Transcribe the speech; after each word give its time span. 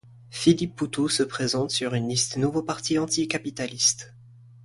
Philippe 0.31 0.75
Poutou 0.75 1.09
se 1.09 1.21
présente 1.21 1.69
sur 1.69 1.93
une 1.93 2.07
liste 2.09 2.37
Nouveau 2.37 2.63
Parti 2.63 2.97
anticapitaliste. 2.97 4.15